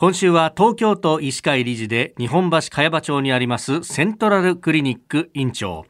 [0.00, 5.86] 今週は東京都医師会理事で日本橋茅場町にありますセントラルクリニック院長。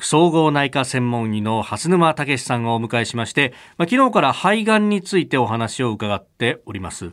[0.00, 7.12] 総合内科専門医の蓮沼武さんをお迎えしまして、まあ、昨日から肺がんについてお話を伺っております。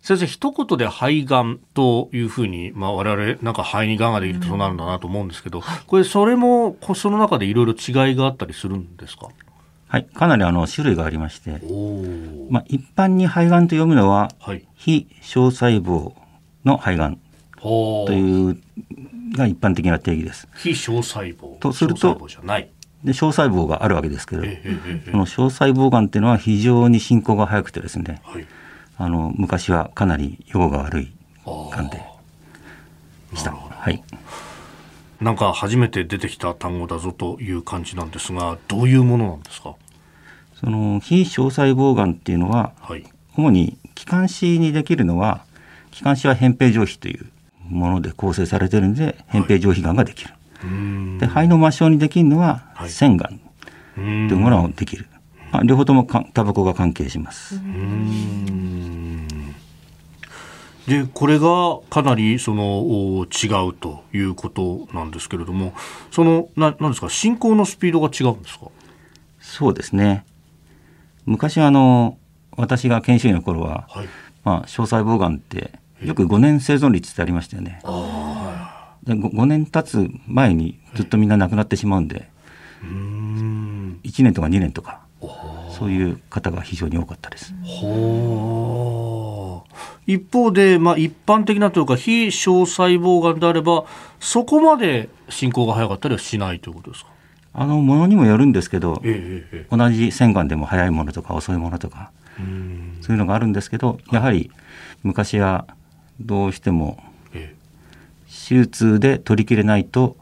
[0.00, 9.28] 先生一言で肺がんというふうに、まあ、我々なんか肺にがんができるとそうなるんだなと思うんですけど、これそれもその中でいろいろ違いがあったりするんですか？
[9.88, 11.60] はい、かなりあの種類がありまして、
[12.50, 16.12] まあ、一般に肺がんと読むのは、はい、非小細胞
[16.64, 17.18] の肺がん。
[17.60, 18.58] という
[19.32, 20.46] が一般的な定義です。
[20.56, 21.56] 非小細胞。
[21.58, 22.20] とすると
[23.04, 28.46] で小細胞があるわけですけど、この小細胞がんっていうのは非常に進行が早くてですね、はい、
[28.96, 31.12] あの昔はかなり予後が悪い
[31.46, 32.02] がんで
[33.34, 33.52] した。
[33.52, 34.02] はい。
[35.20, 39.74] なんか初めて出てきた単語だぞという感じなんですがどういうものなんですか？
[40.54, 43.04] その非小細胞がんっていうのは、はい、
[43.36, 45.44] 主に気管支にできるのは
[45.90, 47.26] 気管支は扁平上皮という
[47.68, 50.36] もので構成されてるんで扁平上皮がんができる、は
[51.16, 53.40] い、で肺の末梢にできるのは腺がん
[53.94, 55.06] というものができる、
[55.52, 57.60] まあ、両方ともタバコが関係します
[60.88, 65.74] でこれがかなりその違うということなんですけれども
[66.10, 67.10] そのななんですか？
[67.10, 68.68] 進行のスピードが違うんですか？
[69.40, 70.24] そうですね。
[71.26, 72.16] 昔あの
[72.56, 74.08] 私が研修医の頃は、はい、
[74.44, 75.72] まあ、小細胞がんって
[76.02, 77.80] よく5年生存率ってありましたよね。
[79.04, 82.30] で 5, 5, 年経つ前にずっとみんな亡くなってしまうんで、
[82.82, 85.00] 1年とか2年とか
[85.78, 87.54] そういう方が非常に多かったです。
[90.08, 93.84] 一方で、まあ、一般的なというか非小細胞がんであれば
[94.18, 97.10] そこまで進行が早かったりはしないということですか？
[97.52, 102.10] あのものにもよるんですけど、ええ、同じ腺がんでも早いものとか遅いものとか
[103.02, 104.50] そういうのがあるんですけどやはり
[105.02, 105.66] 昔は
[106.20, 110.16] どうしても手術で取りきれないと、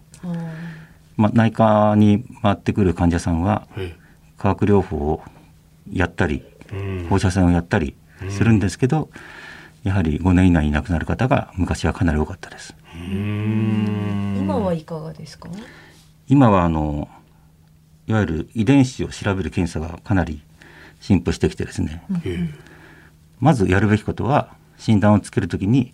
[1.17, 3.67] まあ、内科に回ってくる患者さんは
[4.39, 5.23] 化学療法を
[5.93, 6.43] やったり
[7.09, 7.95] 放射線をやったり
[8.31, 9.11] するんですけど
[9.87, 12.75] やはり5年以内に亡くなる方が昔はかなり多かったです。
[12.93, 15.49] 今はいかがですか？
[16.27, 17.09] 今はあの
[18.09, 20.43] いわゆる遺伝子を調べる検査がかなり
[21.01, 22.03] 進歩してきてですね、
[23.39, 25.93] まずやるべきことは診断をつけるときに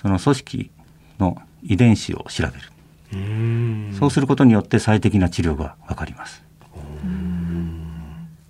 [0.00, 0.70] その組織
[1.18, 3.92] の遺伝子を調べる。
[3.98, 6.42] そうすることによって最適な治療が分かります。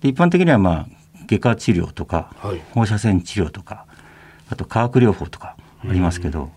[0.01, 0.87] 一般的にはまあ
[1.27, 3.85] 外科治療とか、はい、放射線治療とか
[4.51, 6.51] あと化学療法とかありますけど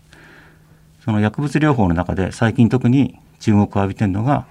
[1.04, 4.46] その薬物療法の中で最近特に注目を浴びてるのが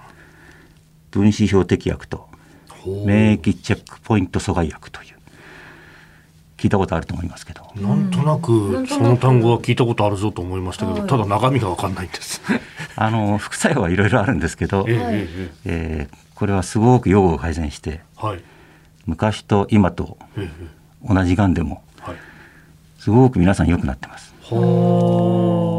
[1.10, 2.28] 分子標的薬と
[3.04, 5.14] 免疫チェックポイント阻害薬という。
[6.56, 7.62] 聞いたことあると思いますけど。
[7.76, 12.40] なんとなくその単語は聞いたことあるぞと思いましたけど、ただ中身が分かんないんです。
[12.96, 18.42] あの副作用はいろいろあるんですけど、えー、えー、これはすごく予後を改善して、はい、
[19.04, 20.16] 昔と今と
[21.06, 21.82] 同じがんでも、
[23.04, 24.32] すごく皆さん良くなってます。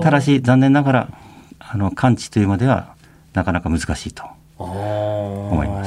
[0.04, 1.10] ただし残念ながら
[1.58, 2.94] あの完治というまでは
[3.34, 4.24] なかなか難しいと
[4.60, 5.84] 思いま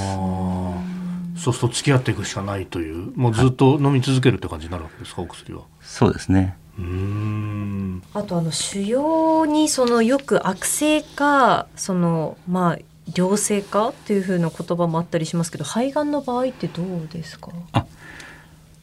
[1.36, 1.44] す。
[1.44, 5.62] そうすると付き合っていくしかないというもうずっと飲み続けるって感じになるわけですか、はい、お薬は。
[5.80, 6.56] そうですね。
[6.76, 12.78] うんあとあの腫瘍にそのよく悪性かそのまあ
[13.14, 17.52] 良性かっていうふうな言葉もあったりしますけど肺がんの場合ってどうですか？
[17.70, 17.86] あ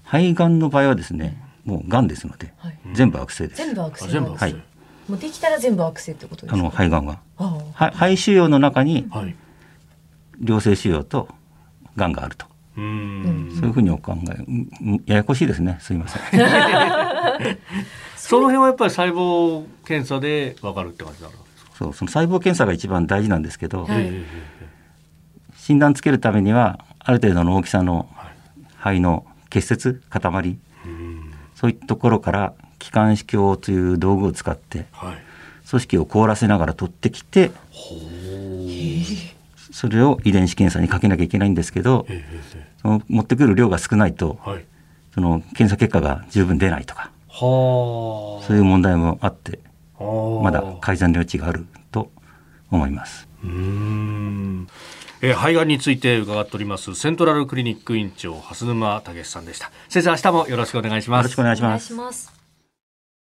[0.06, 3.58] 肺がんの場合はですねもうがんですので、はい、全部悪性です。
[3.58, 4.54] 全部悪性はい、
[5.08, 6.56] もうできたら全部悪性ってことですか？
[6.56, 7.20] あの肺がんは
[7.92, 9.08] 肺腫瘍の中に、
[10.44, 11.28] 良性腫瘍と
[11.96, 12.46] がんがあると。
[12.78, 13.52] うん。
[13.56, 15.02] そういうふうにお考え。
[15.12, 15.78] ややこしいですね。
[15.82, 16.22] すいません。
[18.16, 21.34] その辺はやっぱり細胞検査でわかるって感じなの
[21.78, 24.12] そうその細胞検査が一番大事なんですけど、はい、
[25.58, 28.10] 診断つけるためにはある程度の大きさの
[28.80, 30.58] 肺の結節塊、
[31.66, 34.86] そういうところから気管支鏡という道具を使って、
[35.68, 37.50] 組織を凍らせながら取ってきて、
[39.72, 42.06] それを遺伝子検査にかけなきゃいけないんですけど、
[42.84, 44.38] その持ってくる量が少ないと、
[45.16, 47.10] その検査結果が十分出ないとか
[47.40, 49.60] そういう問題もあって
[49.98, 52.12] まだ改善の余地があると
[52.70, 53.28] 思います。
[53.44, 54.68] うん
[55.22, 59.72] えー、肺がんについて伺っておりますセントラルクリニック院長蓮沼武さんでした。
[59.90, 61.24] 先生明日もよろしくお願いします。
[61.24, 62.35] よろしくお願いします